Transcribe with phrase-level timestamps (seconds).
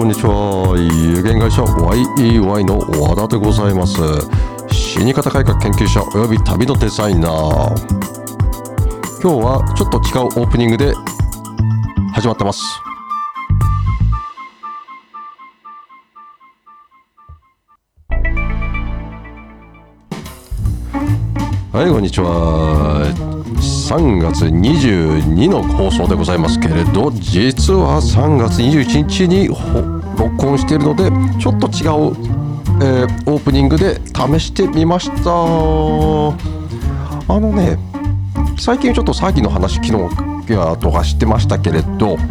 [0.00, 0.78] こんにちは。
[0.78, 4.00] 有限会社 YEY の和田でございます。
[4.72, 7.32] 死に方改革研究者および旅のデザイナー。
[9.20, 10.94] 今日はちょっと違うオープニングで
[12.14, 12.62] 始まってます。
[21.74, 23.29] はいこんにちは。
[23.60, 29.48] 3月22の放送でございますけれど実は3月21日に
[30.18, 32.16] 録音しているのでちょっと違う、
[32.82, 35.30] えー、オープニングで試してみました。
[37.32, 37.78] あのね
[38.58, 42.22] 最近ちょっと詐欺の話昨日やとかしてましたけれどえ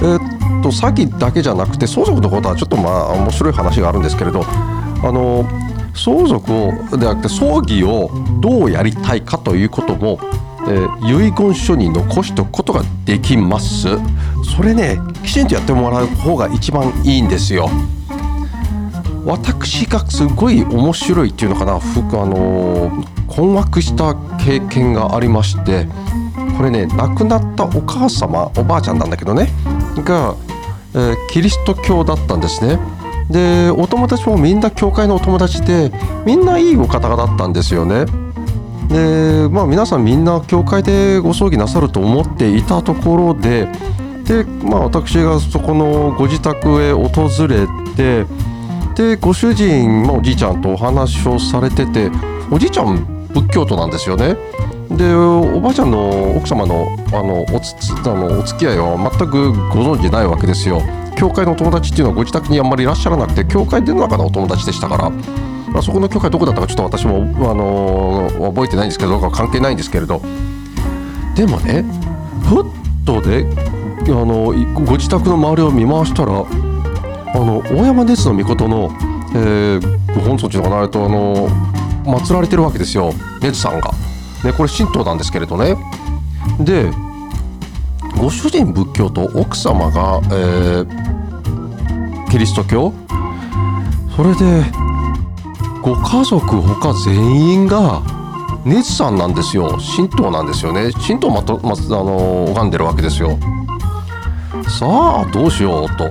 [0.00, 5.44] ー、っと詐欺だけじゃなくて相続のことはちょっとまあ面白い話があるんですけれどあの
[5.96, 8.10] 相続をではなくて葬儀を
[8.40, 10.18] どうやりたいかということも、
[10.68, 13.88] えー、遺言書に残しておくことができます。
[14.56, 17.68] それねきちんとやってもらう方が一番いいんですよ。
[19.24, 25.88] 私がすごい面白いっていうのかな、あのー、困惑した経験がありまして
[26.56, 29.48] これね亡くなったお母様おばあちゃんなんだけどね。
[30.04, 30.36] が、
[30.94, 32.78] えー、キリスト教だったんですね。
[33.30, 35.90] でお友達もみんな教会のお友達で
[36.24, 38.06] みんないいお方だったんですよね。
[38.88, 43.68] でまあ皆さんみんな教会でご葬儀なさると思っていたところで
[44.24, 48.26] でまあ私がそこのご自宅へ訪れて
[48.94, 52.10] でご主人もおじいちゃんとお話をされてて
[52.50, 54.36] おじいちゃん仏教徒なんですよね。
[54.88, 57.74] でおばあちゃんの奥様のあのおつ
[58.08, 60.80] あのお付き合いは全くご存じないわけですよ。
[61.16, 70.20] 教会のお友達っていうのはご自宅にあんまりいらっしゃらなくて教会での中のお友達でしたから、まあ、そこの教会どこだったかちょっと私も、あのー、覚えてないんですけど関係ないんですけれど。
[71.34, 71.84] でもね
[72.44, 73.46] ふっとで
[74.04, 78.90] あのご自宅の周りを見回したらあの大山熱の御事の、
[79.34, 81.48] えー、ご本尊っていうのかなとあの
[82.04, 83.90] 祀られてるわけですよ熱さんが。
[84.44, 85.76] ね、これ神道なんですけれどね。
[86.60, 86.90] で
[88.18, 92.92] ご主人仏教と奥様が、えー、キリスト教？
[94.16, 94.64] それで
[95.82, 98.02] ご家族他全員が
[98.64, 99.78] 熱さんなんですよ。
[99.96, 100.90] 神道なんですよね。
[101.06, 103.38] 神道まと、ま、あの拝んでるわけですよ。
[104.80, 104.86] さ
[105.20, 106.08] あどうしようと。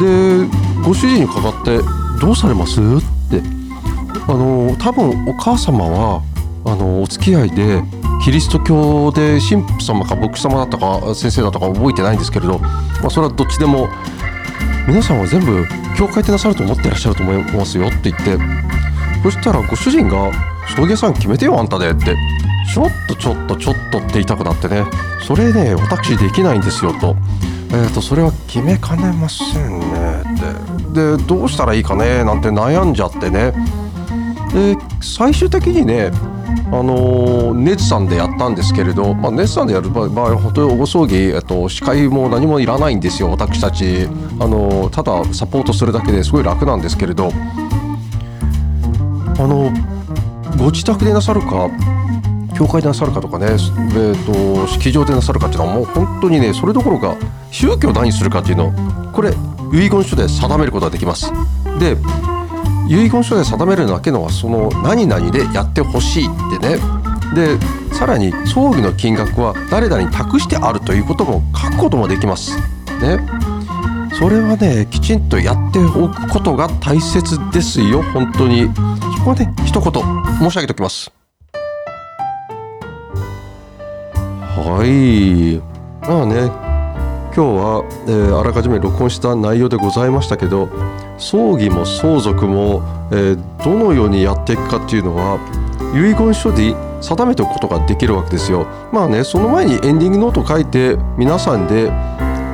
[0.00, 0.46] で
[0.84, 1.78] ご主人にかかって
[2.20, 2.84] 「どうされます?」っ
[3.30, 3.42] て。
[4.28, 6.22] あの多分お母様は
[6.64, 7.82] あのお付き合いで
[8.22, 13.88] キリスト教で神父様か牧師様だったか先生だったか覚えてないんですけれど、まあ、それはどっちでも
[14.86, 15.64] 皆さんは全部
[15.96, 18.38] 教会でなさると思ってらっしゃると思いますよって言って
[19.24, 20.30] そしたらご主人が
[20.76, 22.16] 「葬儀屋さん決めてよあんたで」って
[22.72, 24.84] 「ちょっとちょっとちょっと」って言いたくなってね
[25.26, 27.16] 「それね私できないんですよ」と。
[27.74, 30.22] えーと、それは決めかねませんね
[30.92, 33.54] ってでどうしたらいいかねなんて悩んじゃってね
[34.52, 36.10] で最終的にね
[36.72, 44.08] あのネツさんでやったんですけれど、まあ、ネツさんでやる場合は本当にご葬儀、えっと、司会も何もいらないんですよ私たち
[44.40, 47.30] あのただサポートするだけですごい楽なんですけれど
[49.38, 49.70] あの
[50.56, 51.70] ご自宅でなさるか
[52.56, 57.16] 教会でなさるかとかね、えーと、式場でなさるかっていうのはもう本当にねそれどころか
[57.50, 59.30] 宗教を何するかっていうのをこれ
[59.72, 61.32] 遺言書で定めることができます。
[61.78, 61.96] で
[62.88, 66.78] 遺言書で定めるだけのはその何々でやってほしいってね。
[67.34, 67.58] で
[67.94, 72.56] さらに葬儀の金額は誰々に託してあるということも書くこともできます。
[73.00, 73.18] ね。
[74.18, 78.02] それはねきちんとやっておくことが大切ですよ。
[78.02, 78.70] 本当に。
[79.16, 79.92] そこはね一言
[80.38, 81.10] 申し上げておきます。
[84.54, 85.60] はい。
[86.06, 86.71] まあね
[87.34, 90.68] 今日は、えー、あらかじめ録音した内容でございましたけど
[91.16, 95.38] 葬儀も相続も、えー、どのようにやっていくかっていうのは
[95.94, 98.66] 遺言書で定めておくことができるわけですよ。
[98.92, 101.90] まあねその前にエンディングノート書いて皆さんで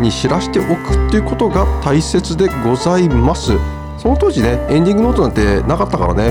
[0.00, 3.52] に知らしておくっていうことが大切でございます。
[3.98, 6.30] その当時ねエンディングノートなんてなかったからね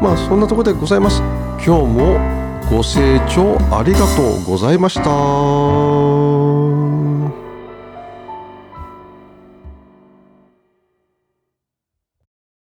[0.00, 1.20] まあそんなところでございます。
[1.64, 2.38] 今日も
[2.70, 6.07] ご清聴ありがとうございました。